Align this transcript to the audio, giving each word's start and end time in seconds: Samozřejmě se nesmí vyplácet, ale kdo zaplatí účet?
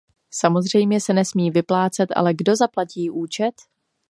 Samozřejmě 0.33 1.01
se 1.01 1.13
nesmí 1.13 1.51
vyplácet, 1.51 2.09
ale 2.15 2.33
kdo 2.33 2.55
zaplatí 2.55 3.09
účet? 3.09 3.53